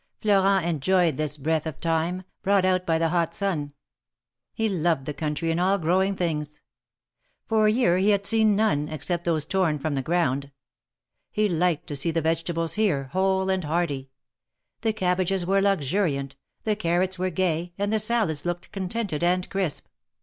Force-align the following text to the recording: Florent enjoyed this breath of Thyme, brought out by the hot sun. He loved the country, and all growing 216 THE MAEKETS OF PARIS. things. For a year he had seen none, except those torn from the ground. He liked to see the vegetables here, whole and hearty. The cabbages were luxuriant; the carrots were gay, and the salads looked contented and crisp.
Florent 0.19 0.65
enjoyed 0.65 1.15
this 1.17 1.37
breath 1.37 1.67
of 1.67 1.75
Thyme, 1.77 2.23
brought 2.41 2.65
out 2.65 2.87
by 2.87 2.97
the 2.97 3.09
hot 3.09 3.35
sun. 3.35 3.71
He 4.51 4.67
loved 4.67 5.05
the 5.05 5.13
country, 5.13 5.51
and 5.51 5.59
all 5.59 5.77
growing 5.77 6.15
216 6.15 6.37
THE 6.39 6.39
MAEKETS 6.41 6.55
OF 6.55 7.49
PARIS. 7.49 7.49
things. 7.49 7.49
For 7.49 7.67
a 7.67 7.71
year 7.71 7.97
he 7.99 8.09
had 8.09 8.25
seen 8.25 8.55
none, 8.55 8.87
except 8.89 9.25
those 9.25 9.45
torn 9.45 9.77
from 9.77 9.93
the 9.93 10.01
ground. 10.01 10.49
He 11.29 11.47
liked 11.47 11.85
to 11.85 11.95
see 11.95 12.09
the 12.09 12.19
vegetables 12.19 12.73
here, 12.73 13.09
whole 13.13 13.51
and 13.51 13.63
hearty. 13.63 14.09
The 14.81 14.91
cabbages 14.93 15.45
were 15.45 15.61
luxuriant; 15.61 16.35
the 16.63 16.75
carrots 16.75 17.19
were 17.19 17.29
gay, 17.29 17.73
and 17.77 17.93
the 17.93 17.99
salads 17.99 18.43
looked 18.43 18.71
contented 18.71 19.23
and 19.23 19.47
crisp. 19.51 19.85